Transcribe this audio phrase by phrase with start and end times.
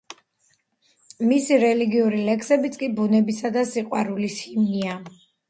[1.31, 4.99] მისი რელიგიური ლექსებიც კი ბუნებისა და სიყვარულის ჰიმნია.